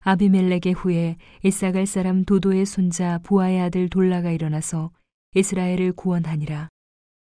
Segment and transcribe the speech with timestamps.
[0.00, 4.92] 아비멜렉의 후에 이사갈 사람 도도의 손자 부하의 아들 돌라가 일어나서
[5.34, 6.68] 이스라엘을 구원하니라.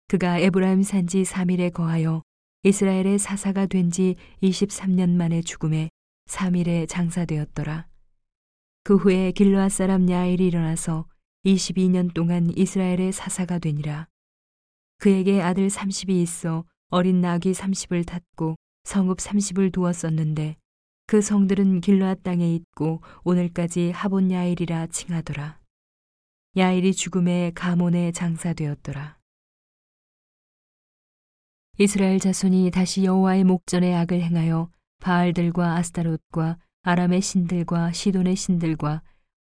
[0.09, 2.23] 그가 에브라임 산지 3일에 거하여
[2.63, 5.89] 이스라엘의 사사가 된 지 23년 만에 죽음에
[6.29, 7.87] 3일에 장사되었더라.
[8.85, 11.07] 그 후에 길르앗 사람 야일이 일어나서
[11.45, 14.07] 22년 동안 이스라엘의 사사가 되니라.
[14.99, 20.57] 그에게 아들 30이 있어 어린 낙이 30을 탔고 성읍 30을 두었었는데
[21.09, 25.61] 그 성들은 길르앗 땅에 있고 오늘까지 하본 야일이라 칭하더라.
[26.57, 29.17] 야일이 죽음에 가몬에 장사되었더라.
[31.79, 39.03] 이스라엘 자손이 다시 여호와의 목전에 악을 행하여 바알들과 아스타롯과 아람의 신들과 시돈의 신들과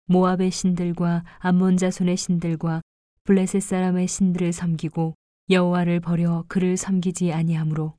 [0.09, 2.83] 모압의 신들과 암몬 자손의 신들과
[3.25, 5.15] 블레셋 사람의 신들을 섬기고
[5.49, 7.97] 여호와를 버려 그를 섬기지 아니하므로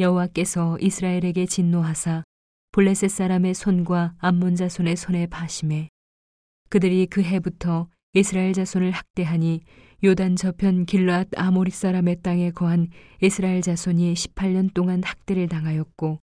[0.00, 2.24] 여호와께서 이스라엘에게 진노하사
[2.74, 5.90] 블레셋 사람의 손과 암몬 자손의 손에 파심해
[6.70, 9.60] 그들이 그 해부터 이스라엘 자손을 학대하니
[10.02, 12.88] 요단 저편 길르앗 아모리 사람의 땅에 거한
[13.20, 16.18] 이스라엘 자손이 18년 동안 학대를 당하였고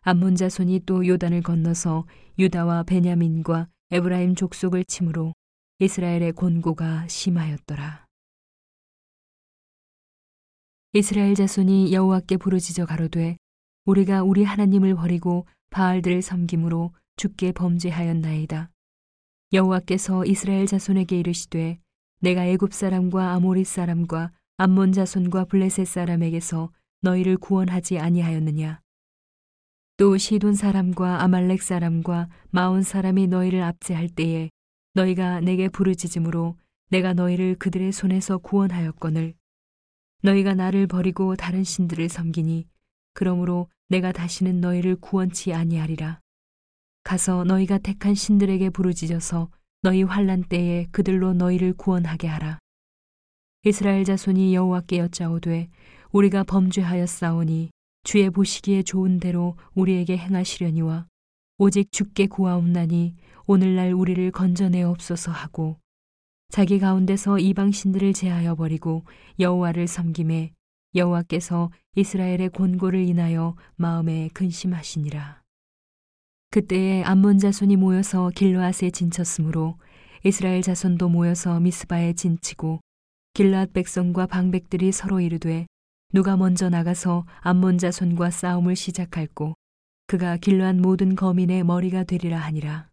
[0.00, 2.06] 암몬 자손이 또 요단을 건너서
[2.38, 5.34] 유다와 베냐민과 에브라임 족속을 침으로
[5.80, 8.06] 이스라엘의 곤고가 심하였더라.
[10.94, 13.36] 이스라엘 자손이 여호와께 부르짖어 가로되
[13.84, 18.70] 우리가 우리 하나님을 버리고 바알들을 섬김으로 죽게 범죄하였나이다.
[19.52, 21.80] 여호와께서 이스라엘 자손에게 이르시되
[22.20, 28.80] 내가 애굽 사람과 아모리 사람과 암몬 자손과 블레셋 사람에게서 너희를 구원하지 아니하였느냐
[29.96, 34.50] 또 시돈 사람과 아말렉 사람과 마온 사람이 너희를 압제할 때에
[34.94, 36.56] 너희가 내게 부르짖음으로
[36.90, 39.34] 내가 너희를 그들의 손에서 구원하였거늘
[40.22, 42.68] 너희가 나를 버리고 다른 신들을 섬기니
[43.14, 46.20] 그러므로 내가 다시는 너희를 구원치 아니하리라.
[47.02, 49.50] 가서 너희가 택한 신들에게 부르짖어서
[49.82, 52.60] 너희 환란 때에 그들로 너희를 구원하게 하라.
[53.64, 55.68] 이스라엘 자손이 여호와께 여짜오되
[56.12, 57.70] 우리가 범죄하였사오니
[58.04, 61.06] 주의 보시기에 좋은 대로 우리에게 행하시려니와
[61.58, 63.16] 오직 주께 구하옵나니
[63.46, 65.80] 오늘날 우리를 건져내옵소서 하고
[66.48, 69.04] 자기 가운데서 이방 신들을 제하여 버리고
[69.40, 70.52] 여호와를 섬김에
[70.94, 75.40] 여호와께서 이스라엘의 곤고를 인하여 마음에 근심하시니라.
[76.50, 79.76] 그때에 암몬 자손이 모여서 길르앗에 진쳤으므로
[80.24, 82.80] 이스라엘 자손도 모여서 미스바에 진치고
[83.34, 85.66] 길르앗 백성과 방백들이 서로 이르되
[86.12, 89.54] 누가 먼저 나가서 암몬 자손과 싸움을 시작할고
[90.08, 92.89] 그가 길르앗 모든 거민의 머리가 되리라 하니라.